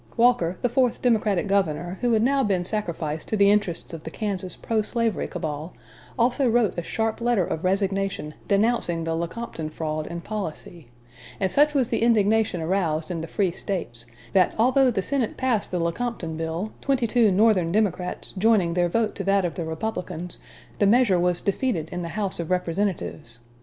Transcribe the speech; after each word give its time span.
Walker, 0.17 0.57
the 0.63 0.67
fourth 0.67 0.99
Democratic 1.03 1.45
governor 1.45 1.99
who 2.01 2.13
had 2.13 2.23
now 2.23 2.43
been 2.43 2.63
sacrificed 2.63 3.27
to 3.27 3.37
the 3.37 3.51
interests 3.51 3.93
of 3.93 4.03
the 4.03 4.09
Kansas 4.09 4.55
pro 4.55 4.81
slavery 4.81 5.27
cabal, 5.27 5.75
also 6.17 6.49
wrote 6.49 6.73
a 6.75 6.81
sharp 6.81 7.21
letter 7.21 7.45
of 7.45 7.63
resignation 7.63 8.33
denouncing 8.47 9.03
the 9.03 9.13
Lecompton 9.15 9.69
fraud 9.69 10.07
and 10.07 10.23
policy; 10.23 10.87
and 11.39 11.51
such 11.51 11.75
was 11.75 11.89
the 11.89 12.01
indignation 12.01 12.61
aroused 12.63 13.11
in 13.11 13.21
the 13.21 13.27
free 13.27 13.51
States, 13.51 14.07
that 14.33 14.55
although 14.57 14.89
the 14.89 15.03
Senate 15.03 15.37
passed 15.37 15.69
the 15.69 15.77
Lecompton 15.79 16.35
Bill, 16.35 16.71
twenty 16.81 17.05
two 17.05 17.31
Northern 17.31 17.71
Democrats 17.71 18.33
joining 18.35 18.73
their 18.73 18.89
vote 18.89 19.13
to 19.13 19.23
that 19.25 19.45
of 19.45 19.53
the 19.53 19.65
Republicans, 19.65 20.39
the 20.79 20.87
measure 20.87 21.19
was 21.19 21.41
defeated 21.41 21.89
in 21.91 22.01
the 22.01 22.17
House 22.17 22.39
of 22.39 22.49
Representatives. 22.49 23.39